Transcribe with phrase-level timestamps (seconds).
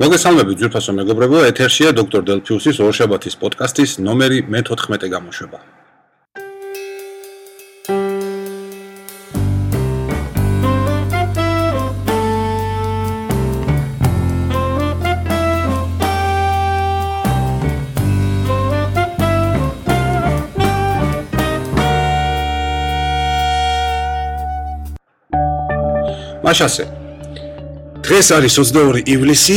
[0.00, 5.60] მოგესალმებით ძვირფასო მეგობრებო, ეთერშია დოქტორ დელფიუსის ორშაბათის პოდკასტის ნომერი მე-14 გამოშვება.
[26.40, 26.99] მაშასე
[28.10, 29.56] დღეს არის 22 ივლისი.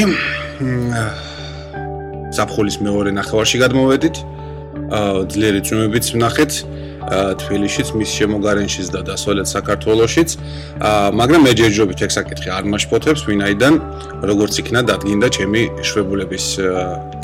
[2.37, 4.15] საფხულის მეორე ნახევარში გადმოვედით.
[5.33, 6.51] ძლიერი წვიმებიც ვნახეთ.
[7.41, 10.29] თბილისშიც მის შემოგარენშიც და დასავლეთ საქართველოსშიც.
[11.17, 13.73] მაგრამ მე ჯერჯერობით ეგ საკითხი არ მაშფოთებს ვინაიდან
[14.21, 16.45] როგორც იქნა დადგინდა ჩემი შვებულების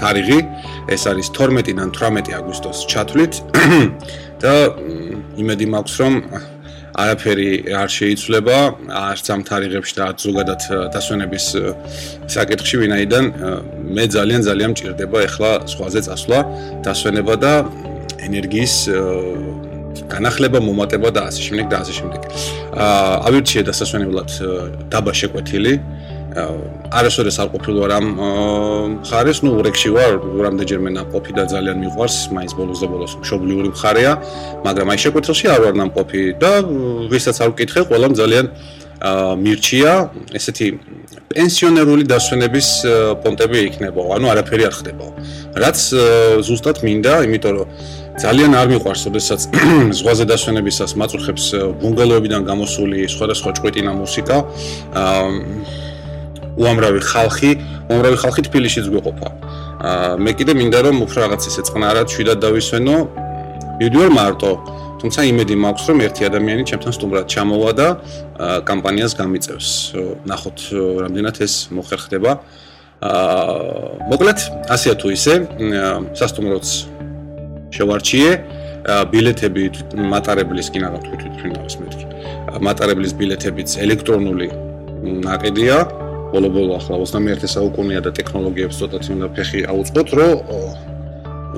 [0.01, 0.39] თარიღი.
[0.89, 3.33] ეს არის 12-დან 18 აგვისტოს ჩათვლით.
[4.41, 4.53] და
[5.37, 6.13] იმედი მაქვს რომ
[6.97, 7.49] არაფერი
[7.81, 8.57] არ შეიცვლება
[8.89, 10.61] არც ამ თარიღებში და ზოგადად
[10.95, 11.45] დასვენების
[12.35, 13.25] საკითხში ვინაიდან
[13.95, 16.39] მე ძალიან ძალიან მჭირდება ახლა სხვაზე წასვლა
[16.85, 17.53] დასვენება და
[18.27, 18.75] ენერგიის
[20.09, 22.21] განახლება მომატება და ასე შემდეგ და ასე შემდეგ.
[22.73, 24.29] აა ავირჩიე დასასვენებლად
[24.93, 25.73] დაბა შეკვეთილი
[26.29, 28.05] არასოდეს არ ყოფილვარ ამ
[29.01, 30.13] მხარეს, ну, ურეკში ვარ,
[30.45, 34.13] რამდენჯერმე ნაყოფი და ძალიან მიყვარს, მაინც ბოლოს და ბოლოს მშობლიური მხარეა,
[34.65, 36.51] მაგრამ აი შეკვეთილში არ ვარ ნაყოფი და
[37.09, 38.45] ვისაც არ ვკითხე, ყველამ ძალიან
[38.99, 39.91] მირჩია
[40.35, 40.67] ესეთი
[41.31, 42.67] პენსიონერული დასვენების
[43.23, 45.05] პონტები იქნება, ანუ არაფერი არ ხდება.
[45.55, 45.77] რაც
[46.45, 47.67] ზუსტად მინდა, იმიტომ რომ
[48.19, 49.41] ძალიან არ მიყვარს, ოდესაც
[49.97, 51.45] ზღვაზე დასვენებისას მაწუხებს
[51.79, 54.37] ბუნგალოებიდან გამოსული სხვადასხვა ჭყვეტინა მუსიკა.
[54.99, 55.88] აა
[56.59, 57.51] უამრავი ხალხი,
[57.87, 59.29] უამრავი ხალხი თბილისშიც გვიყოფა.
[59.79, 62.97] აა მე კიდე მინდა რომ უფრო რაღაც ისე წყნარად შვიდად დავისვენო.
[63.79, 64.51] ვიდეო მარტო,
[64.99, 67.87] თუმცა იმედი მაქვს რომ ერთი ადამიანი ჩემთან სტუმრად ჩამოვა და
[68.67, 69.67] კამპანიას გამიწევს.
[70.27, 70.57] ნახოთ
[71.07, 72.31] რამდენად ეს მოხერხდება.
[72.99, 75.33] აა მოკლედ, ასეა თუ ისე,
[76.19, 76.67] სასტუმროც
[77.71, 78.31] შევარჩიე.
[79.11, 79.63] ბილეთები
[80.11, 82.05] მატარებლის კი ნახავთ თვითონ არის მეთქი.
[82.67, 84.47] მატარებლის ბილეთებიც ელექტრონული
[85.23, 86.08] ნაკედია.
[86.33, 90.35] ბოლო-ბოლო ახლა 21 საუკუნეა და ტექნოლოგიებს ცოტა თუნდა ფეხი აუწყოთ, რომ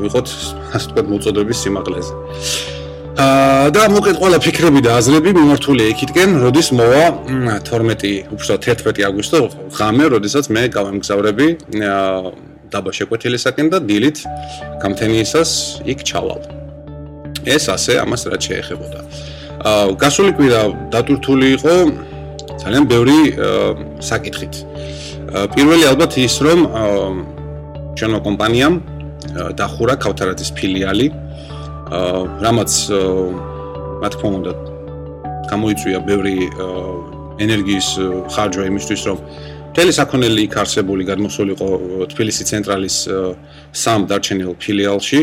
[0.01, 0.27] ვიყოთ
[0.75, 2.13] ასე თქვა მოწოდების სიმაღლეზე.
[3.21, 7.03] აა და მოკეთ ყველა ფიქრები და აზრები მიმართული იქითკენ, როდის მოვა
[7.67, 9.39] 12 უბრალოდ 11 აგვისტო
[9.75, 12.31] ღამე, როდესაც მე გავემგზავრები აა
[12.71, 14.17] დაბა შეკვეთილისაკენ და დილით
[14.79, 15.51] გამთენიისას
[15.91, 16.41] იქ ჩავალ.
[17.43, 18.99] ეს ასე ამას რაც შეეხებოდა.
[19.67, 20.61] აა გასული კვირა
[20.93, 21.75] დატვირთული იყო
[22.59, 23.19] ძალიან ბევრი
[24.03, 24.55] საკითხით.
[25.55, 26.59] პირველი ალბათ ის, რომ
[27.95, 28.75] ჩვენო კომპანიამ
[29.59, 31.07] დახურა ქავთარაძის ფილიალი,
[32.43, 32.71] რამაც
[34.01, 34.51] რა თქმა უნდა
[35.51, 36.35] გამოიწვია ბევრი
[37.45, 37.87] ენერგიის
[38.33, 39.17] ხარჯვა იმისთვის, რომ
[39.71, 41.69] მთელი საქონელი იქ არსებული გადმოსულიყო
[42.11, 42.97] თბილისის ცენტრალის
[43.71, 45.19] სამ დარჩენილ ფილიალში.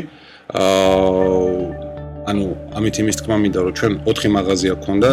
[0.48, 1.87] აა
[2.28, 2.46] ანუ
[2.78, 5.10] ამით იმის თქმა მინდა რომ ჩვენ 4 მაღაზია გქონდა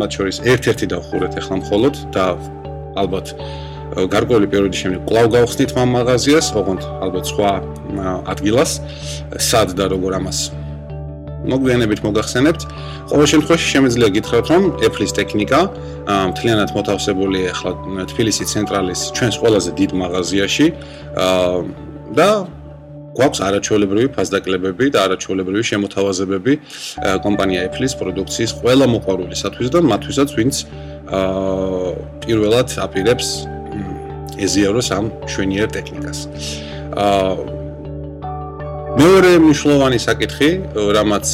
[0.00, 2.24] მათ შორის ერთ-ერთი დავხურეთ ახლა მხოლოდ და
[3.02, 3.26] ალბათ
[3.88, 7.52] გარკვეული პერიოდის შემდეგ კვლავ გავხდით მამ მაღაზიას, ოღონდ ალბათ სხვა
[8.28, 8.72] ადგილას,
[9.40, 10.38] სად და როგორ ამას
[11.48, 12.62] მოგვიანებით მოგახსენებთ.
[13.08, 15.60] ყოველ შემთხვევაში შემიძლია გითხრათ, რომ Apple-ის ტექნიკა
[16.34, 17.72] მთლიანად მოთავსებული ახლა
[18.12, 20.66] თბილისი ცენტრალის ჩვენს ყველაზე დიდ მაღაზიაში
[22.18, 22.28] და
[23.18, 26.52] გვაქვს არაჩვეულებრივი ფასდაკლებები და არაჩვეულებრივი შემოთავაზებები
[27.26, 30.54] კომპანია Apple-ის პროდუქციის ყველა მოყვარულისათვის და მათთვისაც ვინც
[31.18, 31.90] აა
[32.22, 33.28] პირველად აპირებს
[34.38, 36.18] ეზიაროს ამ შვენიერ ტექნიკას.
[36.94, 37.34] აა
[38.98, 40.50] მეორე მნიშვნელოვანი საკითხი,
[40.96, 41.26] რამაც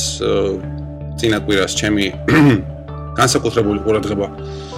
[1.21, 2.07] წინა კვირას ჩემი
[3.21, 4.27] განსაკუთრებული ყურადღება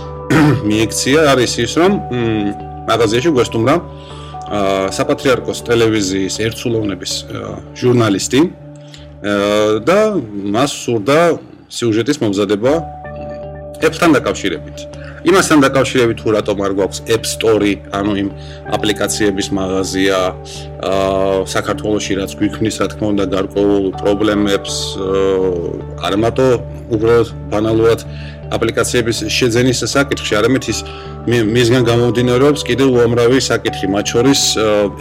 [0.69, 1.93] მიექცია, არის ის, რომ
[2.91, 3.75] მაღაზიაში გვესტუმრა
[4.47, 7.12] საპატრიარქოს ტელევიზიის ერთსულოვნების
[7.81, 8.43] ჟურნალისტი
[9.89, 9.99] და
[10.55, 11.21] მას სურდა
[11.67, 12.73] სიუჟეტის მომზადება
[13.77, 14.79] App-თან დაკავშირებით.
[15.29, 18.29] იმასთან დაკავშირებით თუ რატომ არ გვაქვს App Store, ანუ იმ
[18.73, 20.16] აპლიკაციების მაღაზია
[20.81, 24.75] აა საქართველოსში რაც გვიქმნის, რა თქმა უნდა, გარკვეულ პრობლემებს
[26.07, 26.47] არ მარტო
[26.95, 28.01] უბრალოდ ბანალურად
[28.54, 30.78] აპლიკაციების შეძენის საკითხში, არამედ ის
[31.27, 34.41] მისგან გამომდინარეობს კიდევ უამრავი საკითხი, მათ შორის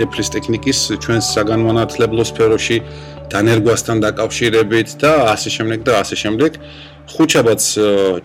[0.02, 2.78] Apple-ის ტექნიკის ჩვენს საგანმანათლებლო სფეროში
[3.30, 6.52] დანერგვასთან დაკავშირებით და ასე შემდეგ და ასე შემდეგ.
[7.06, 7.62] ხუჩაბაც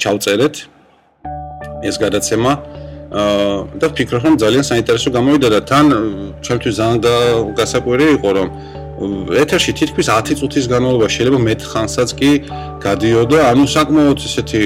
[0.00, 0.54] ჩავწერეთ
[1.84, 2.52] ეს გადაცემა
[3.80, 5.86] და ვფიქრობ, რომ ძალიან საინტერესო გამოვიდა და თან
[6.44, 6.98] ჩვენთვის ძალიან
[7.60, 8.48] გასაკვირი იყო, რომ
[9.00, 12.30] ეთერში თითქმის 10 წუთის განმავლობაში შეიძლება მეტ ხანსაც კი
[12.84, 14.62] გადიოდა, ანუ საკმაოდ ესეთი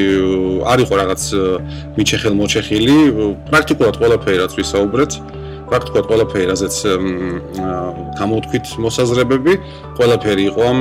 [0.67, 1.23] არ იყო რაღაც
[1.99, 2.97] მიჩეხელ მოჩეხილი,
[3.51, 5.13] პრაქტიკულად ყველაფერი რაც ვისაუბრეთ,
[5.71, 6.75] პრაქტიკულად ყველაფერი, რაზეც
[8.19, 9.53] გამოვთქვით მოსაზრებები,
[9.99, 10.81] ყველაფერი იყო ამ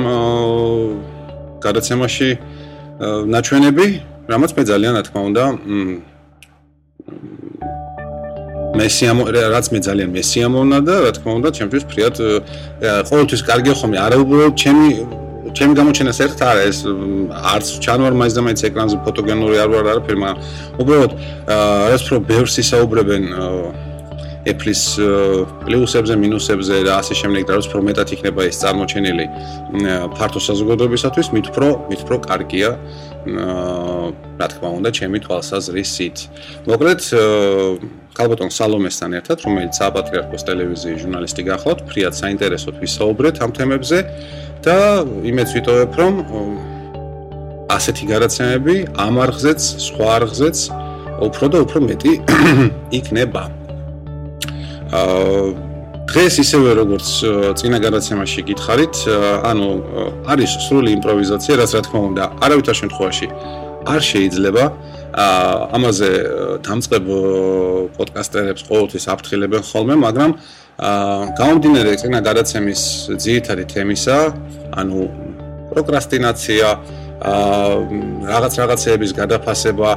[1.64, 2.28] გადაცემაში
[3.34, 3.86] ნაჩვენები,
[4.30, 5.44] რამაც მე ძალიან რა თქმა უნდა
[8.74, 9.22] მესიამო
[9.54, 12.14] რაც მე ძალიან მესიამონა და რა თქმა უნდა ჩემთვის ფრიად
[13.08, 14.88] ყოველთვის კარგია ხომ არა უბრალოდ ჩემი
[15.54, 16.78] ჩემი გამოჩენას ერთ არა ეს
[17.54, 20.38] არც ჩანვარ მაინც და მაინც ეკრანზე ფოტოგენური არ ვარ არაფერი მაგრამ
[20.82, 21.12] უბრალოდ
[21.94, 23.22] რაც უფრო ბევრს ისაუბრებენ
[24.44, 24.82] Apple-ის
[25.64, 29.24] პლუსებზე, მინუსებზე და ასე შემდეგ და რაც უფრო მეტად იქნება ეს წარმოჩენილი
[30.16, 32.70] ფართო საზოგადოებისათვის, მით უფრო მით უფრო კარგია
[34.40, 36.16] რა თქმა უნდა, ჩემი თვალსაზრისით.
[36.68, 37.00] მოკლედ
[38.14, 43.98] კალბოტონ სალომესთან ერთად, რომელიც აპატრიარქოს ტელევიზიის ჟურნალისტი გახლავთ, ფრიად საინტერესოდ ვისაუბრეთ ამ თემებზე
[44.62, 44.76] და
[45.30, 46.14] იმეც ვიტოვებ, რომ
[47.74, 50.58] ასეთი გადაცემები ამ არხზეც, სხვა არხზეც
[51.26, 52.12] უფრო და უფრო მეტი
[52.98, 53.42] იქნება.
[56.14, 57.06] დღეს ისევე როგორც
[57.58, 58.94] წინა გადაცემაში გითხარით,
[59.50, 59.68] ანუ
[60.30, 63.26] არის სრული იმპროვიზაცია, რაც რა თქმა უნდა, არავითარ შემთხვევაში
[63.84, 64.64] არ შეიძლება
[65.76, 66.10] ამაზე
[66.66, 67.06] დამწყებ
[67.96, 70.30] პოდკასტერებს ყოველთვის აფრთხილებენ ხოლმე, მაგრამ
[71.38, 72.82] გამომდინარე წინა გადაცემის
[73.22, 74.18] ძირითადი თემისა,
[74.80, 75.00] ანუ
[75.70, 76.66] პროკრასტინაცია,
[77.24, 79.90] რაღაც რაღაცეების გადაფასება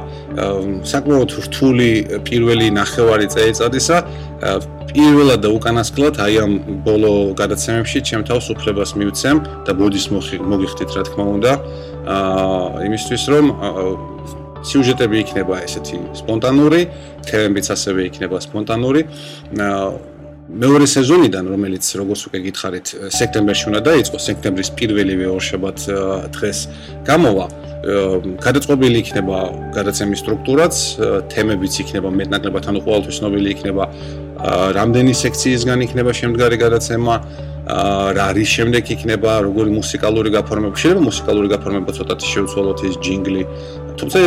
[0.86, 1.90] საკმაოდ რთული
[2.24, 3.96] პირველი ნახევარი წელიწადისა
[4.92, 6.52] პირველად და უკანასკნელად აი ამ
[6.86, 11.52] ბოლო გადაცემებში ჩემ თავს უფლებას მივცემ და ბუდის მოგიხდით რა თქმა უნდა
[12.08, 13.46] აა იმისთვის რომ
[14.66, 16.80] სიუჟეტები იქნება ესეთი სპონტანური,
[17.28, 19.04] თემებიც ასევე იქნება სპონტანური.
[20.48, 25.78] მეორე სეზონიდან, რომელიც როგორც უკვე გითხარით, სექტემბერში უნდა დაიწყოს, სექტემბრის პირველივე ორშაბათ
[26.32, 26.58] დღეს
[27.04, 27.46] გამოვა.
[28.42, 29.38] გადაწყობილი იქნება
[29.76, 30.74] გადაცემის სტრუქტურაც,
[31.28, 33.84] თემებიც იქნება მეტნაკლებად, ანუ ყოველთვის ცნობილი იქნება
[34.78, 37.14] რამდენი სექციისგან იქნება შემდგარი გადაცემა,
[38.16, 43.42] რა არის შემდეგ იქნება, როგორი მუსიკალური გაფორმება, შეიძლება მუსიკალური გაფორმება ცოტათი შევცვალოთ ეს ჯინგლი.
[43.98, 44.18] თუმცა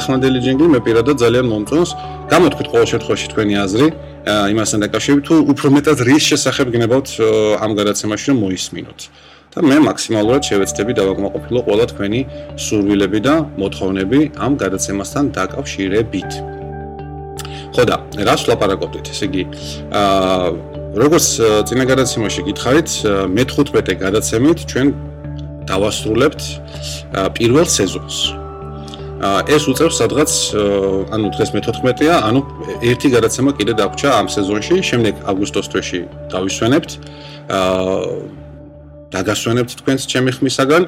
[0.00, 1.90] ახალდელი ჯინგლი მე პირადად ძალიან მომწონს.
[2.32, 3.86] გამოთქვით ყოველ შემთხვევაში თქვენი აზრი.
[4.26, 7.08] იმასთან დაკავშირებით თუ უფრო მეტად რის შესახებ გნებავთ
[7.62, 9.00] ამ გადაცემაში რომ მოისმინოთ
[9.54, 12.20] და მე მაქსიმალურად შევეცდები დავაკმაყოფილო ყველა თქვენი
[12.66, 16.55] სურვილები და მოთხოვნები ამ გადაცემასთან დაკავშირებით
[17.76, 19.42] ხო და რას ვლაპარაკობთ ესე იგი
[19.92, 20.48] აა
[20.96, 21.26] როგორც
[21.68, 22.90] წინა გადაცემაში გითხარით
[23.36, 24.92] მე-15 გადაცემით ჩვენ
[25.68, 26.42] დავასრულებთ
[27.36, 28.18] პირველ სეზონს
[29.48, 30.32] ეს უწევს სადღაც
[31.16, 32.40] ანუ დღეს მე-14-ია, ანუ
[32.84, 36.00] ერთი გადაცემა კიდე დაგვრჩა ამ სეზონში, შემდეგ აგვისტოს თვეში
[36.36, 36.90] დავისვენებთ.
[37.48, 38.44] აა
[39.16, 40.82] დაგასვენებთ თქვენს ჩემი ხმისაგან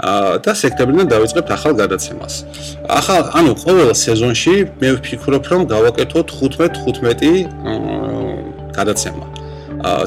[0.00, 2.34] და სექტემბრიდან დავიწყებთ ახალ გადაცემას.
[2.88, 7.44] ახალ ანუ ყოველ სეზონში მე ვფიქრობ, რომ გავაკეთოთ 15-15
[8.72, 9.26] გადაცემა.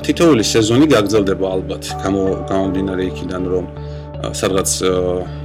[0.06, 1.84] თითოეული სეზონი გაგრძელდება ალბათ,
[2.50, 3.66] გამომდინარე იქიდან, რომ
[4.34, 4.70] სადღაც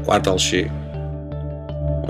[0.06, 0.62] კვარტალში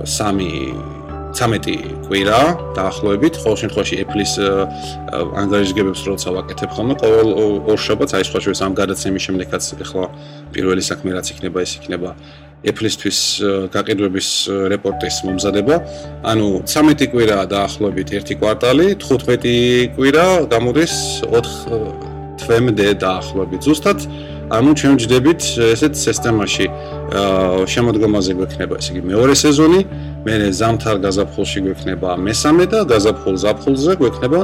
[0.04, 0.97] 3
[1.36, 2.40] 13 კვირა
[2.78, 4.32] დაახლოებით ყოველ შემთხვევაში Apple-ის
[5.42, 7.28] ანგარიშგებებს როცა ვაკეთებ ხოლმე ყოველ
[7.68, 10.04] ორ შაბათს აი სხვა შორის ამ გადაცემის შემდეგაც ახლა
[10.56, 12.10] პირველი საქმე რაც იქნება ის იქნება
[12.66, 13.18] Apple-ისთვის
[13.70, 14.28] გაყიდვების
[14.72, 15.76] რეპორტის მომზადება.
[16.26, 20.94] ანუ 13 კვირა დაახლოებით ერთი კვარტალი, 15 კვირა გამოდის
[21.30, 22.08] 4
[22.42, 23.62] თვემდე დაახლოებით.
[23.62, 23.98] ზუსტად
[24.48, 25.42] ანუ ჩვენ ვჯდებით
[25.76, 26.66] ესეთ სისტემაში
[27.72, 29.80] შემოდგომაზე გვექნება ესე იგი მეორე სეზონი,
[30.24, 34.40] მე ზამთარ გაზაფხულში გვექნება მესამე და გაზაფხულ ზაფხულზე გვექნება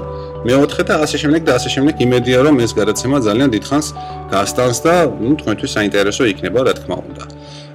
[0.49, 3.87] მეოთხე და ასე შემდეგ და ასე შემდეგ იმედია რომ ეს გადაცემა ძალიან დიდხანს
[4.33, 4.95] გასტანს და
[5.25, 7.25] ნუ თქვენთვის საინტერესო იქნება რა თქმა უნდა.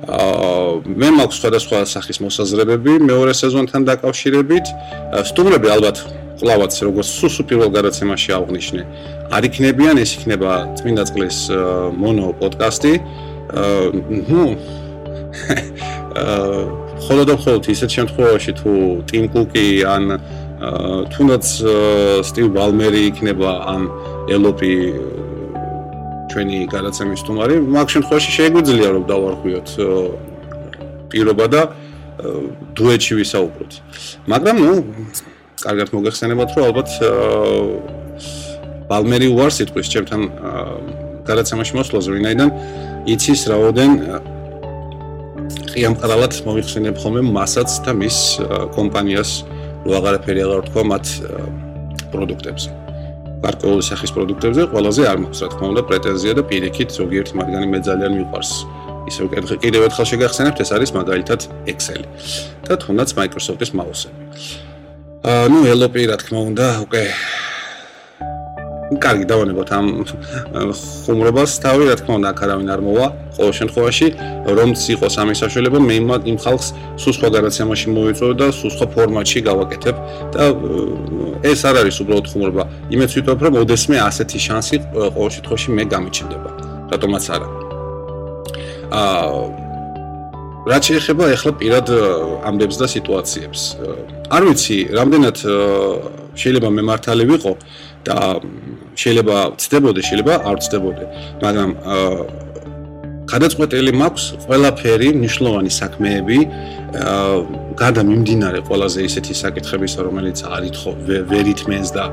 [0.10, 4.66] აა მე მაქვს სხვადასხვა სახის მოსაზრებები მეორე სეზონთან დაკავშირებით.
[5.30, 5.98] სტუმრები ალბათ
[6.40, 8.82] კლავაც როგორც სუსუ პირველ გადაცემაში აღნიშნე.
[9.36, 11.40] არ იქნებიან ეს იქნება წმინდა წყლის
[12.00, 12.94] მონო პოდკასტი.
[13.50, 14.50] აა
[17.06, 18.72] ხოლო და ხოლო ისეთ შემთხვევაში თუ
[19.10, 20.04] ტიმ კუკი ან
[21.14, 21.46] თუნდაც
[22.28, 23.82] სტივ ბალმერი იქნება ან
[24.36, 24.74] ელოპი
[26.30, 29.70] ჩვენი გადაცემის სტუმარი მაგ შემთხვევაში შეგვიძლია რომ დავარღვიოთ
[31.10, 31.62] პირობა და
[32.76, 33.72] დუეტში ვისაუბროთ.
[34.28, 34.74] მაგრამ ნუ
[35.64, 36.90] კარგად მოგეხსენებათ, რომ ალბათ
[38.90, 40.22] ბალმერი უარ სიტყვის ჩემთან
[41.30, 42.50] გადაცემაში მოსვლაზე, ვინაიდან
[43.14, 43.92] იცის რაოდენ
[45.70, 48.18] ყიამყრალად მოიხსენებ ხოლმე მასაც და მის
[48.76, 49.32] კომპანიას
[49.86, 51.06] რო აღარაფერი აღარ თქვა მათ
[52.12, 52.70] პროდუქტებზე.
[53.40, 57.80] გარკვეული სახის პროდუქტებზე ყველაზე არ მაქვს რა თქმა უნდა პრეტენზია და პირიქით ზოგიერთი მათგანი მე
[57.88, 58.52] ძალიან მიყვარს.
[59.10, 61.40] ისე უკეთ კიდევ ერთხელ შეგახსენებთ, ეს არის მაგალითად
[61.72, 62.02] Excel
[62.68, 64.69] და თუნდაც Microsoft-ის მაუსები.
[65.20, 67.02] აა ნუ ელოპი რა თქმა უნდა უკვე
[69.04, 69.88] კარგი დავანებოთ ამ
[71.04, 73.08] ხუმრობას თავი, რა თქმა უნდა, აქ არავინ არ მოვა.
[73.36, 74.08] ყოველ შემთხვევაში,
[74.58, 76.68] რომც იყოს ამის საშუალება, მე იმ ხალხს
[77.04, 79.96] სულ სხვა გარაცემაში მოვიწვევ და სულ სხვა ფორმატში გავაკეთებ
[80.34, 80.44] და
[81.52, 82.64] ეს არ არის უბრალოდ ხუმრობა.
[82.96, 86.50] იმეც ვიტყობ, რომ ოდესმე ასეთი შანსი ყოველ შემთხვევაში მე გამიჩნდება.
[86.96, 87.48] რატომაც არა.
[88.90, 89.69] აა
[90.70, 91.88] რაც შეეხება ახლა პირად
[92.50, 93.62] ამბებს და სიტუაციებს.
[94.30, 95.38] არ ვიცი, რამდენად
[96.42, 97.54] შეიძლება მე მართალი ვიყო
[98.06, 98.18] და
[99.02, 101.04] შეიძლება ცდებოდე, შეიძლება არ ცდებოდე,
[101.44, 101.70] მაგრამ
[103.30, 106.38] გადაწყვეტილი მაქვს ყველაფერი ნიშნულოვანი საქმეები
[107.82, 110.94] გადა მიმდინარე ყველაზე ისეთი საკითხების რომელიც არითხო
[111.30, 112.06] ვერითმენს და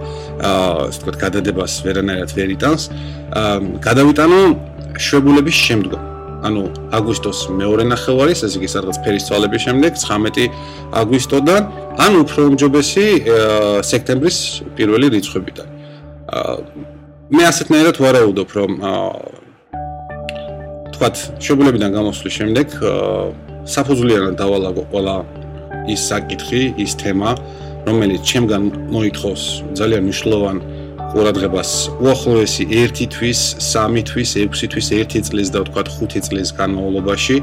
[0.49, 2.83] ასე ვთქვათ გადადებას ვერანაირად ვერიტანს
[3.89, 4.43] გადავიტანო
[5.07, 6.16] შვებულების შემდგომ
[6.47, 6.63] ანუ
[6.97, 10.49] აგვისტოს მეორე ნახევარის, ესე იგი სადღაც ფერისცვალების შემდეგ 19
[11.01, 11.63] აგვისტოდან,
[12.05, 13.07] ან უფრო უმჯობესი
[13.91, 14.39] სექტემბრის
[14.79, 15.69] პირველი რიცხვებიდან.
[17.37, 18.71] მე ასეთნაირად ვარაუდობ, რომ
[20.95, 22.67] თქვათ, შეგულებიდან გამოსვლის შემდეგ
[23.67, 25.17] საფუძვლიანად დავალაგო ყველა
[25.91, 27.31] ის საკითხი, ის თემა,
[27.87, 28.63] რომელიც ჩემგან
[28.95, 29.43] მოითხოვს
[29.79, 30.57] ძალიან მნიშვნელოვან
[31.17, 31.71] ყურადღებას.
[32.05, 37.37] უახლოესი 1 თვის, 3 თვის, 6 თვის, 1 წლის და თქვა 5 წლის განმავლობაში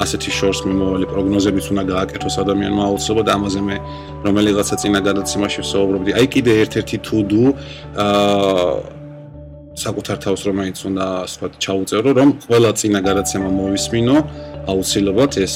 [0.00, 3.28] ასეთი შორს მიმოვალი პროგნოზებიც უნდა გააკეთოს ადამიანმა აუცილებლად.
[3.36, 3.76] ამაზე მე
[4.24, 6.10] რომელიღაცა წინა გადაცემაში ვსაუბრობდი.
[6.16, 7.44] აი კიდე ერთ-ერთი თუდუ
[8.00, 8.94] აა
[9.74, 14.16] საკუთარ თავს რომელიც უნდა ასე ვთქვათ ჩაუწერო, რომ ყველა წინა გადაცემა მოვისმინო
[14.70, 15.54] აუცილებლად ეს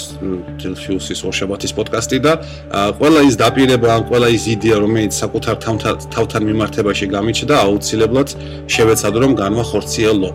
[0.60, 2.32] ფილფიუსის ორშაბათის პოდკასტი და
[2.98, 5.56] ყველა ის დაპირება, ყველა ის იდეა, რომელიც საკუთარ
[6.14, 8.28] თავთან მიმართებაში გამიჩნდა, აუცილებლად
[8.68, 10.30] შევეცადო რომ განვახორციელო.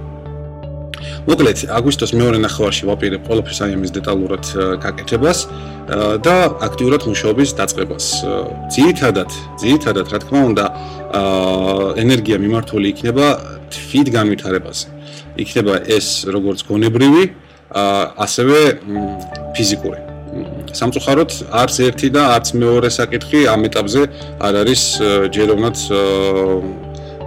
[1.24, 4.44] მოკლედ, აგვისტოს მეორე ნახევარში ვაპირებ ყველაფერს აი ამის დეტალურად
[4.84, 5.40] გაკეთებას
[6.24, 6.36] და
[6.68, 8.06] აქტიურად მუშაობის დაწყებას.
[8.76, 9.30] ძირითადად,
[9.62, 10.66] ძირითადად, რა თქმა უნდა,
[12.04, 13.26] ენერგია მიმართული იქნება
[13.72, 14.86] თვით განვითარებაზე.
[15.44, 17.24] იქნება ეს როგორც გონებრივი,
[17.74, 18.60] ასევე
[19.58, 20.00] ფიზიკური.
[20.74, 24.02] სამწუხაროდ არც ერთი და არც მეორე საკითხი ამ ეტაპზე
[24.42, 24.82] არ არის
[25.34, 25.78] ჯეროვნად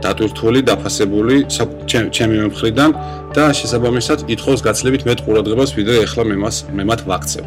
[0.03, 2.91] დატვირთული, დაფასებული ჩემი მხრიდან
[3.37, 7.45] და შესაბამისად ითხოვს გაცლებით მეტ ყურადღებას, ვიდრე ახლა მე მას მე მათ ვაქცევ.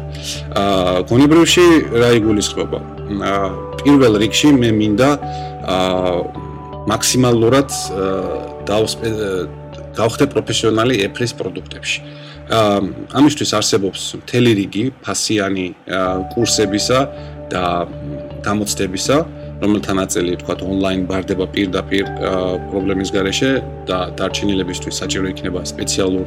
[0.60, 1.66] აა გონებრივში
[2.00, 2.78] რა იგულისხმება?
[3.28, 3.48] აა
[3.84, 5.10] პირველ რიგში მე მინდა
[5.76, 6.14] აა
[6.90, 7.70] მაქსიმალურად
[8.70, 9.08] დავსპე
[9.98, 11.98] გავხდე პროფესიონალი ეფრის პროდუქტებში.
[12.50, 15.66] ამისთვის არსებობს მთელი რიგი ფასიანი
[16.34, 17.00] კურსებისა
[17.50, 17.64] და
[18.46, 19.16] გამოცდებისა,
[19.60, 22.10] რომელთა ნაწილი თქვა ონლაინ ბარდება პირდაპირ
[22.70, 23.50] პრობლემის გარეშე
[23.90, 26.26] და დარჩენილებისთვის საჭირო იქნება სპეციალურ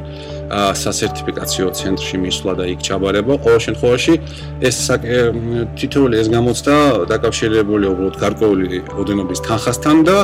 [0.54, 3.34] სასერტიფიკაციო ცენტრში მისვლა და იქ ჩაბარება.
[3.44, 4.14] ყოველ შემთხვევაში
[4.68, 4.76] ეს
[5.78, 6.74] თითოეული ეს გამოცდა
[7.10, 8.66] დაკავშირებულია უბრალოდ გარკვეული
[9.00, 10.16] ოდენობის თანხასთან და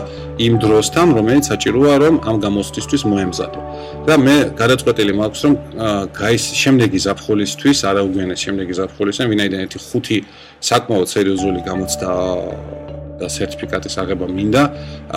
[0.46, 3.60] იმ დროსთან, რომელიც საჭიროა რომ ამ გამოცდისთვის მოემზადო.
[4.06, 5.54] და მე გადაწყვეტილი მაქვს რომ
[6.20, 10.18] გაის შემდეგი ზაფხულისთვის, არაუგენეს შემდეგი ზაფხულისთვის, ვინაიდან ერთი ხუთი
[10.70, 12.10] საკმაოდ სერიოზული გამოცდა
[13.20, 14.62] და სერტიფიკატის აღება მინდა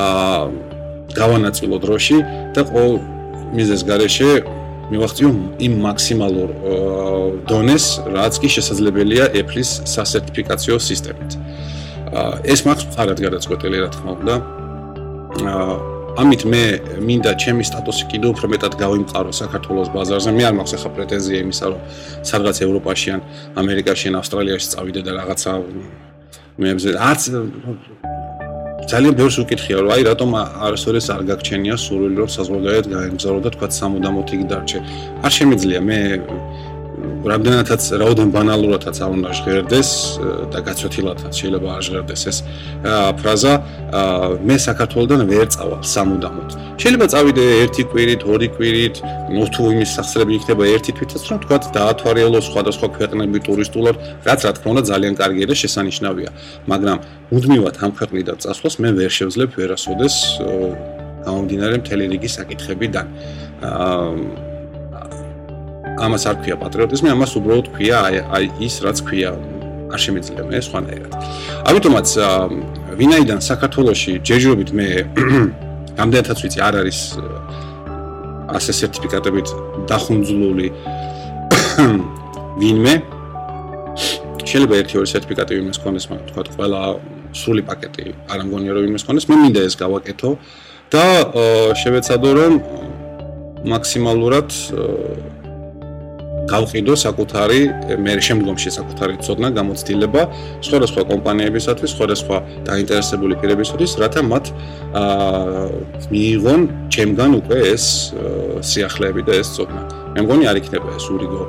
[0.03, 0.73] აა
[1.13, 2.17] გავანაწილო დროში
[2.55, 2.93] და ყოველ
[3.55, 4.29] მიზეს გარეშე
[4.91, 5.29] მივახციო
[5.63, 6.49] იმ მაქსიმალურ
[7.47, 7.85] დონეს,
[8.15, 11.31] რაც კი შესაძლებელია Apple-ის სასერტიფიკაციო სისტემით.
[12.43, 14.35] ეს მაქვს ფარად გადაწყვეტილი რა თქმა უნდა.
[16.13, 16.63] ამით მე
[17.01, 20.29] მინდა ჩემი სტატუსი კიდევ უფრო მეტად გავიმყარო საქართველოს ბაზარზე.
[20.37, 21.81] მე არ მაქვს ახლა პრეტენზია იმისა, რომ
[22.29, 23.21] სადღაც ევროპაში ან
[23.61, 25.51] ამერიკაში ან ავსტრალიაში წავიდე და რაღაცა
[26.59, 26.67] მე
[27.09, 27.21] არც
[28.91, 30.29] ძალიან ბევრს უკითხია რომ აი რატომ
[30.67, 34.79] არასოდეს არ გაგჩენია სურვილი რომ საზღვარგარეთ გაემგზავრო და თქვა სამუდამოდ იგი დარჩე.
[35.25, 35.99] არ შემიძლია მე
[37.23, 39.89] რამდენადაც რაოდენ ბანალურადაც არ უნდა ჟღერდეს
[40.51, 42.37] და გაცოთილადაც შეიძლება არ ჟღერდეს ეს
[43.19, 43.53] ფრაზა
[44.43, 46.49] მე საქართველოსდან ვერ წავალ სამუდამოდ.
[46.83, 48.95] შეიძლება წავიდე ერთი კვირით ორი კვირით
[49.35, 53.95] ნუ თუ იმის სახსრები იქნება ერთი თვითაც რომ თქვა დაათვალიერო სხვადასხვა ქვეყნები ტურისტულად
[54.27, 56.29] რაც რა თქმა უნდა ძალიან კარგია და შესანიშნავია.
[56.67, 56.97] მაგრამ
[57.31, 60.15] მუდმივად ამ ქვეყნიდან წასვლას მე ვერ შევძლებ ვერასოდეს
[61.23, 63.05] გამომდინარე მთელი რიგი საკითხებიდან.
[63.63, 64.51] აა
[66.01, 69.31] ამას არ ქვია პატრიოტიზმი, ამას უბრალოდ ქვია აი აი ის რაც ქვია
[69.93, 71.13] არ შემიძლია მე სხვანაირად.
[71.69, 72.07] ამიტომაც
[72.97, 74.87] ვინაიდან საქართველოსი ჯერჯერობით მე
[76.03, 76.99] ამდენთაც ვიცი არ არის
[78.57, 79.47] ასე სერტიფიკატებით
[79.89, 80.67] დახუნძლული
[82.61, 82.95] ვინმე
[84.43, 86.81] შეიძლება ერთი ორი სერტიფიკატი ვინმეს ქონდეს, მაგრამ თქვა ყველა
[87.33, 90.29] სრული პაკეტი არ ამგონია რომ ვინმეს ქონდეს, მე მინდა ეს გავაკეთო
[90.93, 91.05] და
[91.81, 92.53] შევეცადო რომ
[93.73, 94.49] მაქსიმალურად
[96.51, 97.59] გავყიდო საკუთარი
[98.03, 100.21] მე შემდგომში საკუთარი ცოდნა გამოცდილება
[100.67, 104.45] სხვადასხვა კომპანიებისათვის, სხვადასხვა დაინტერესებული პირებისათვის, რათა მათ
[105.01, 105.63] აა
[106.13, 106.61] მიიღონ
[106.93, 107.85] ჩემგან უკვე ეს
[108.69, 109.81] სიახლეები და ეს ცოდნა.
[110.13, 111.43] მე მგონი არ იქნება ეს ურიგო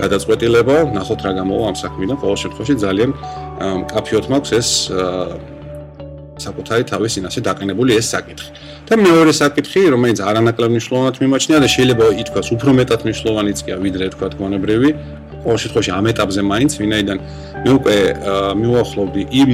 [0.00, 3.10] გადაწყვეტილება, ნახოთ რა გამოვა ამ საქმიდან, ყოველ შემთხვევაში ძალიან
[3.84, 4.68] მკაფიოდ მაქვს ეს
[6.38, 8.48] საკუთარი თავის ინასე დაყენებული ეს საკითხი.
[8.88, 14.04] და მეორე საკითხი, რომელიც არანაკლებ მნიშვნელოვნად მიმაჩნია და შეიძლება ითქვას უფრო მეტად მნიშვნელოვანიც კი ვიდრე
[14.14, 14.90] თქვა გონებრევი,
[15.42, 17.18] ყოველ შემთხვევაში ამ ეტაპზე მაინც, ვინაიდან
[17.64, 17.96] მე უკვე
[18.60, 19.52] მიუახლოვდი იმ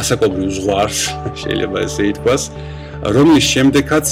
[0.00, 1.00] ასაკობრივ ზღვარს,
[1.42, 2.42] შეიძლება ესე ითქვას,
[3.02, 4.06] რომლის შემდეგაც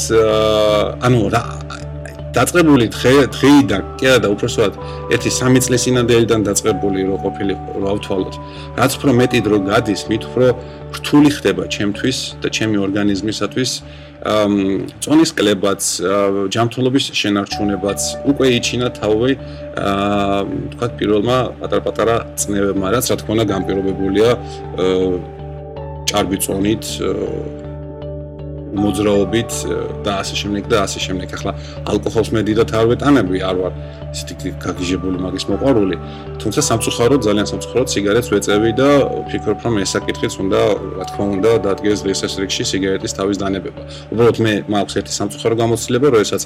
[1.07, 1.45] ანუ რა
[2.37, 4.75] დაწყებული დღეიდან, კი არა და უბრალოდ
[5.15, 8.35] ერთი 3 წლის ინანდელიდან დაწყებული რო ყოფილიყო, რო ავთვალოთ.
[8.79, 10.47] რაც უფრო მეტი დრო გადის, მით უფრო
[10.97, 13.71] რთული ხდება ჩემთვის და ჩემი ორგანიზმისათვის
[14.21, 14.53] ამ
[15.01, 15.81] წონის კლებაც,
[16.53, 19.33] ჯანმრთელობის შენარჩუნებაც უკვე იჩინა თავი
[19.81, 20.41] აა
[20.77, 24.29] თქვა პირველმა პატარ-პატარა წნევებმა, რაც რა თქმა უნდა გამ ピ რობებულია
[26.11, 26.85] ჭარბი წონით
[28.75, 29.53] მოძრაობით
[30.05, 31.29] და ასე შემდეგ და ასე შემდეგ.
[31.37, 31.53] ახლა
[31.91, 33.73] ალკოჰოლს მე დიდად არ ვეტანები, არ ვარ
[34.15, 35.97] ისეთი გაგიჟებული მაგის მოყვარული,
[36.43, 38.89] თუმცა სამწუხაროდ ძალიან სამწუხაროდ სიგარეტს ვეწევი და
[39.27, 40.61] ვფიქრობ, რომ ეს საკითხიც უნდა,
[40.99, 43.83] რა თქმა უნდა, დადგეს დღეს ეს რიგში სიგარეტის თავის დანებება.
[44.13, 46.43] უბრალოდ მე მაქვს ერთი სამწუხარო გამოცდილება, როდესაც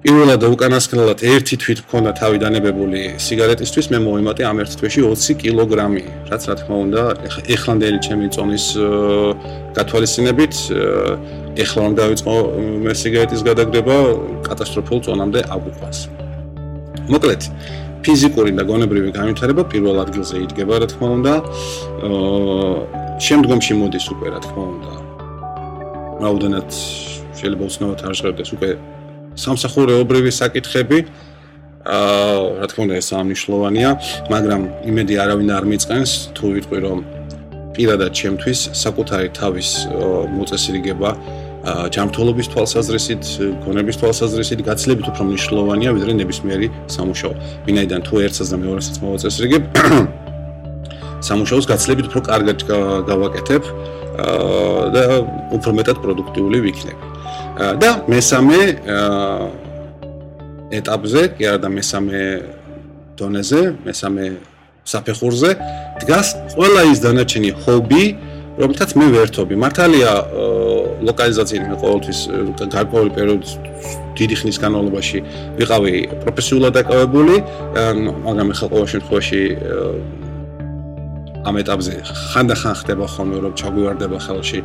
[0.00, 6.04] პირველად უკანასკნელად ერთი თვით მქონდა თავი დანებებული სიგარეტისთვის, მე მოვიმატე ამ ერთ თვეში 20 კილოგრამი,
[6.30, 7.02] რაც რა თქმა უნდა,
[7.52, 8.64] ეხლანდელი ჩემი წონის
[9.76, 10.54] გათვალისწინებით,
[11.60, 12.34] ეხლა რომ დავიწყო
[12.86, 13.96] მე სიგარეტის გადაგდება,
[14.48, 15.98] კატასტროფულ წონამდე აგვიყვას.
[17.12, 17.42] მოკლედ,
[18.00, 21.34] ფიზიკური და გონებრივი განვითარება პირველ ადგილზე იდგება, რა თქმა უნდა.
[23.20, 24.92] შემდგომში მოდის უკვე, რა თქმა უნდა.
[26.24, 26.68] რაოდენად
[27.36, 28.70] შეიძლება უცნაურად არ ჟღერდეს უკვე
[29.36, 30.98] სამსახურეობრივი საკითხები
[31.80, 33.90] აა რა თქმა უნდა ეს ამნიშლოვანია,
[34.28, 36.98] მაგრამ იმედი არავინ არ მიწყენს თუ ვიტყვი რომ
[37.72, 39.68] პირადად ჩემთვის საკუთარი თავის
[40.36, 41.10] მოწესრიგება
[41.94, 43.24] ჯანმრთელობის თვალსაზრისით,
[43.64, 47.32] გონების თვალსაზრისით გაცილებით უფრო მნიშვნელოვანია ვიდრე ნებისმიერი სამუშაო.
[47.68, 49.62] ვინაიდან თუ ერთსაც და მეორესაც მოვაწესრიგებ
[51.28, 52.58] სამუშაოს გაცილებით უფრო კარგად
[53.08, 53.62] გავაკეთებ
[54.94, 55.02] და
[55.56, 57.09] უფრო მეტად პროდუქტიული ვიქნები.
[57.82, 58.60] და მესამე
[60.70, 62.20] ეტაპზე, კი არა და მესამე
[63.18, 64.24] დონეზე, მესამე
[64.90, 65.50] საფეხურზე
[66.02, 68.04] დგას ყველა ის დანარჩენი ჰობი,
[68.60, 69.54] რომელთაც მე ვერთობი.
[69.64, 70.12] მართალია
[71.06, 72.20] ლოკალიზაციის მე ყოველთვის
[72.60, 73.52] გარკვეული პერიოდის
[74.18, 75.18] დიდი ხნის განმავლობაში
[75.58, 77.36] ვიყავი პროფესიულად დაკავებული,
[78.26, 79.42] მაგრამ ახლა ყოველ შემთხვევაში
[81.48, 84.60] ამ ეტაპზე ხანდახან ხდება ხოლმე რომ ჩაგვივარდება ხელში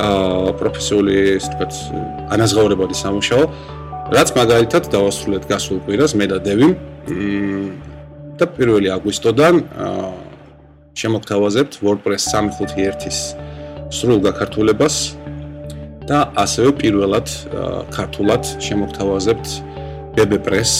[0.00, 1.72] აა პროფესიული ისე ვთქვათ
[2.34, 3.42] ანაზღაურებადი სამუშაო
[4.14, 6.68] რაც მაგალითად დავასრულეთ გასულ კვირას მე და დევი.
[8.34, 10.08] და 1 აგვისტოდან აა
[10.94, 13.18] შემოგთავაზებთ WordPress 351-ის
[13.94, 14.96] სრულ გაქართულებას
[16.08, 17.28] და ასევე პირველად
[17.94, 19.46] ქართულად შემოგთავაზებთ
[20.16, 20.72] BBPress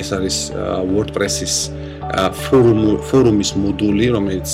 [0.00, 0.36] ეს არის
[0.90, 1.83] WordPress-ის ფორუმ
[3.08, 4.48] ფორუმის მოდული, რომელიც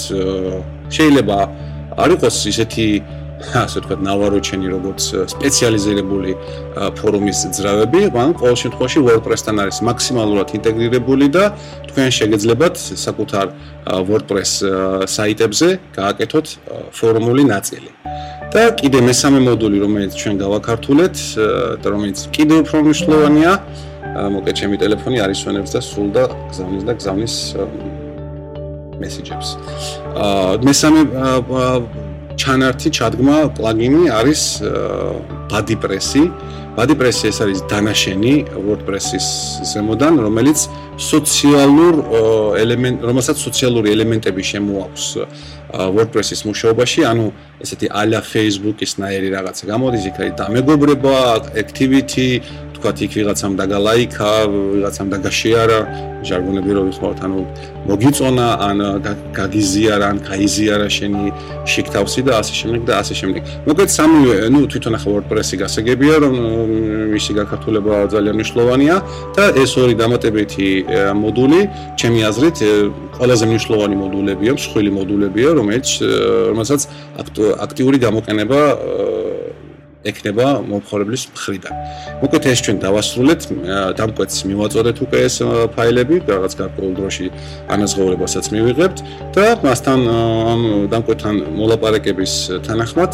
[0.94, 1.38] შეიძლება
[2.00, 2.86] არ იყოს ისეთი
[3.40, 6.30] ასე ვთქვათ, ნავაროჩენი როგორც სპეციალიზირებული
[6.98, 11.44] ფორუმის ძრავები, მაგრამ ყოველ შემთხვევაში WordPress-თან არის მაქსიმალურად ინტეგრირებული და
[11.88, 13.46] თქვენ შეგეძლებათ საკუთარ
[14.10, 14.50] WordPress
[15.16, 16.46] საიტებზე გააკეთოთ
[17.00, 17.90] ფორუმული ნაწილი.
[18.50, 21.16] და კიდე მესამე მოდული, რომელიც ჩვენ გავაქართულეთ
[21.82, 23.52] და რომელიც კიდევ უფრო მნიშვნელოვანია,
[24.34, 27.34] მოკეთ ჩემი ტელეფონი არის ვენებს და სულ და გზავნის და გზავნის
[29.00, 29.48] მესიჯებს.
[30.20, 31.00] აა მესამე
[32.40, 34.42] ჩანართი ჩადგმა პლაგინი არის
[35.50, 36.24] BuddyPress-ი.
[36.76, 38.34] BuddyPress-ი ეს არის დანაშენი
[38.66, 39.26] WordPress-ის
[39.72, 40.58] ზემოდან, რომელიც
[41.00, 41.94] სოციალურ
[42.62, 45.04] ელემენტ, რომელსაც სოციალური ელემენტები შემოაქვს
[45.96, 47.26] WordPress-ის მუშაობაში, ანუ
[47.64, 51.16] ესეთი ალა Facebook-ის ნაირი რაღაცა გამოდის, იქ არის დამეგობრება,
[51.62, 52.40] activity,
[52.80, 55.78] თქვა იქ ვიღაცამ დაგალაიქა, ვიღაცამ დაგაშეარა,
[56.24, 57.38] ჟარგონები რო ვიხმართ, ანუ
[57.88, 58.78] მოგიწონა, ან
[59.36, 61.24] გაგიზიარა, ან გაიზიარა შენი
[61.68, 63.42] შიქთავსი და ასე შემდეგ და ასე შემდეგ.
[63.68, 66.34] მოკლედ სამივე, ну, თვითონ ახლა WordPress-ი გასაგებია, რომ
[67.12, 68.96] მისი გაქართულება ძალიან მნიშვნელოვანია
[69.36, 70.68] და ეს ორი დამატებითი
[71.20, 71.60] მოდული,
[72.00, 72.58] ჩემი აზრით,
[73.16, 75.88] ყველაზე მნიშვნელოვანი მოდულებია, მსხვილი მოდულებია, რომელიც
[76.48, 76.80] რომელსაც
[77.64, 78.60] აქტიური გამოყენება
[80.00, 81.74] ექნება მომხმარებლის მხრიდან.
[82.24, 83.40] მოკლედ ეს ჩვენ დავასრულეთ,
[84.00, 85.36] დამკვეთს მივაწოდეთ უკვე ეს
[85.76, 87.26] ფაილები, რაღაც გარკვეულ დროში
[87.68, 88.98] ანაზღაურებასაც მივიღებთ
[89.36, 92.32] და მასთან ამ დამკვეთთან მოლაპარაკების
[92.64, 93.12] თანახმად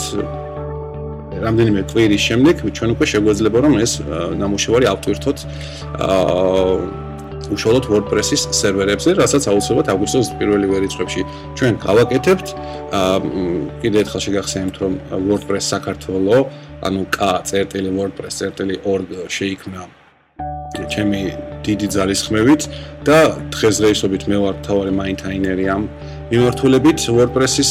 [1.43, 3.93] რამდენიმე კვირის შემდეგ ჩვენ უკვე შეგვეძლება რომ ეს
[4.41, 5.39] ნამუშევარი ავტვირთოთ
[7.53, 11.23] უშუალოდ WordPress-ის სერვერებზე, რასაც აუცილებლად აგვისტოს პირველი რიცხვებში
[11.59, 12.47] ჩვენ გავაკეთებთ.
[12.91, 13.19] აა
[13.83, 14.93] კიდევ ერთხელ შეგახსენებთ, რომ
[15.29, 16.37] WordPress საქართველო,
[16.83, 19.83] ანუ k.wordpress.org შეიქმნა
[20.85, 21.21] ჩემი
[21.65, 22.63] დიდი ძალისხმევით
[23.07, 23.19] და
[23.55, 25.83] დღესდღეობით მე ვარ თავარი მაინტაინერი ამ
[26.31, 27.71] მიმართულებით WordPress-ის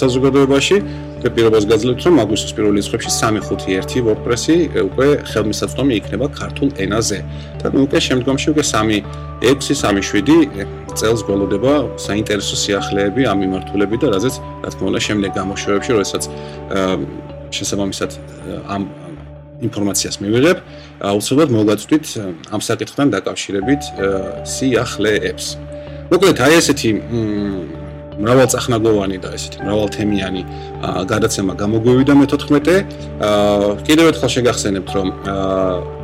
[0.00, 0.78] საზოგადოებაში.
[1.26, 4.56] მე პირობას გაძლევთ, რომ აგვისტოს პირველი რიცხვებში 351 WordPress-ი
[4.88, 7.18] უკვე ხელმისაწვდომი იქნება ქართულ ენაზე.
[7.60, 11.72] და უკვე შემდგომში უკვე 3-6-3-7 წელს გველოდება
[12.06, 16.22] საინტერესო სიახლეები ამ მიმართულებით და რაზეც რა თქმა უნდა შემდეგ გამოშვებებში, როდესაც
[17.58, 18.10] შესაბამისად
[18.68, 18.82] ამ
[19.64, 20.58] ინფორმაციას მივიღებ,
[21.00, 22.04] აუცილებლად მოგაწვდით
[22.52, 23.82] ამ საკითხთან დაკავშირებით
[24.44, 25.46] სიახლეებს.
[26.12, 26.90] მოკლედ აი ესეთი
[28.16, 30.42] მრავალწახნაგოვანი და ესეთი მრავალთემიანი
[31.12, 32.84] გადაცემა გამოგვივიდა მე-14.
[33.20, 35.08] აა კიდევ ერთხელ შეგახსენებთ, რომ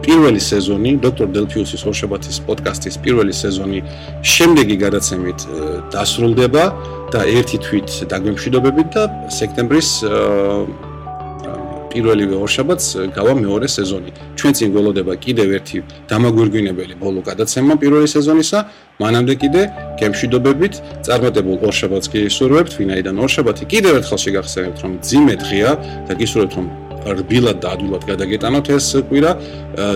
[0.04, 3.80] პირველი სეზონი დოქტორ დელფიუსის ორშაბათის პოდკასტის პირველი სეზონი
[4.20, 5.40] შემდეგი გადაცემით
[5.94, 6.64] დასრულდება
[7.12, 9.88] და ერთი თვით დაგვემშვიდობებით და სექტემბრის
[11.92, 14.10] პირველივე ორშაბათს გავა მეორე სეზონი.
[14.38, 15.78] ჩვენ წინ გველოდება კიდევ ერთი
[16.10, 18.58] დამაგვირგვინებელი ბოლო გადაცემა პირველი სეზონისა.
[19.02, 19.62] მანამდე კიდე
[20.00, 20.74] გემშვიდობებით
[21.06, 25.70] წარმატებულ ორშაბათს გისურვებთ, ვინაიდან ორშაბათი კიდევ ერთხელ შეგახსენებთ, რომ ძიმე დღეა
[26.08, 26.66] და გისურვებთ, რომ
[27.02, 29.32] რბილად და ადვილად გადაგეტანოთ ეს კვირა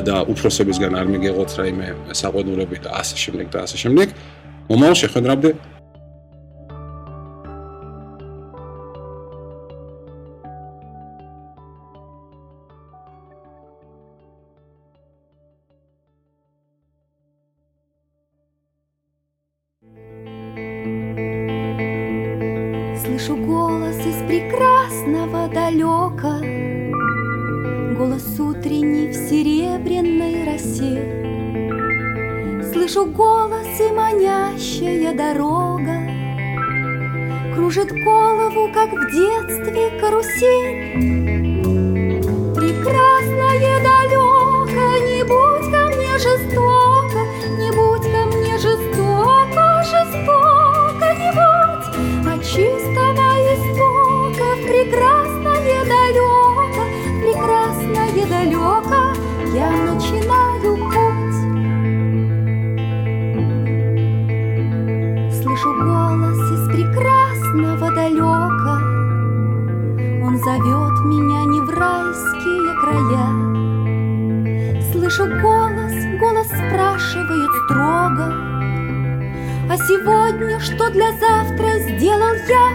[0.02, 4.08] და უფროსებისგან არ მიგეღოთ რაიმე საყვედურები და ასე შემდეგ და ასე შემდეგ.
[4.66, 5.48] მომავალ შეხვედრამდე
[27.98, 31.00] Голос утренний в серебряной росе.
[32.70, 36.16] Слышу голос и манящая дорога
[37.54, 41.55] Кружит голову, как в детстве карусель.
[76.46, 78.32] Спрашивает строго,
[79.68, 82.66] А сегодня что для завтра сделал я?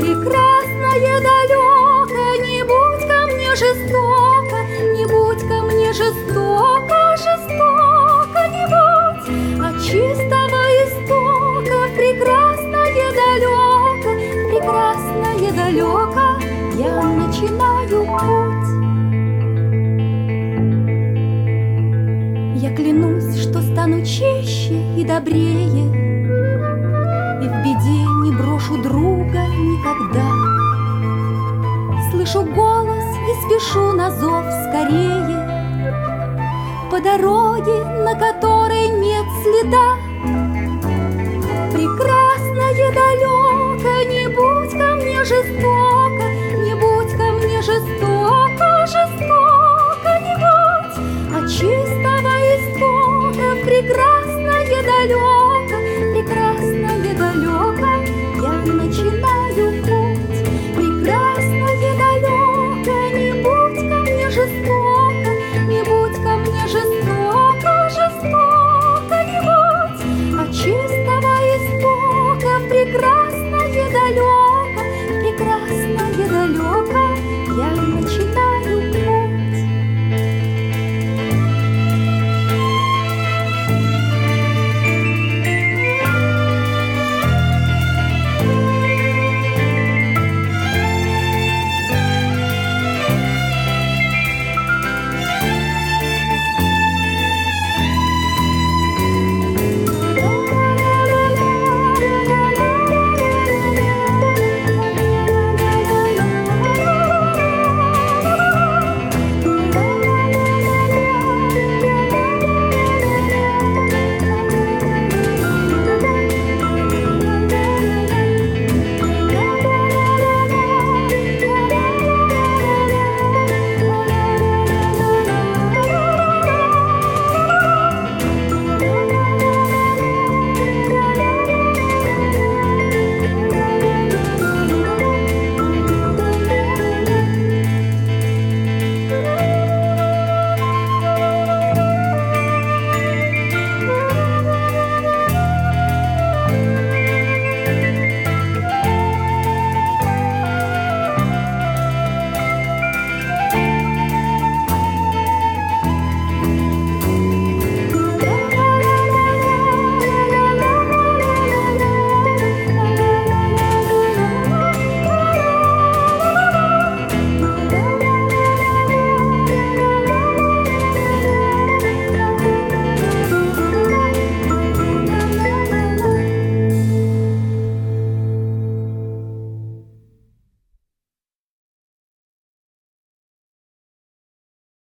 [0.00, 4.58] Прекрасное далеко, не будь ко мне жестоко,
[4.94, 6.45] Не будь ко мне жестоко,
[25.06, 25.86] добрее,
[27.42, 30.28] И в беде не брошу друга никогда.
[32.10, 35.38] Слышу голос и спешу на зов скорее,
[36.90, 39.95] По дороге, на которой нет следа.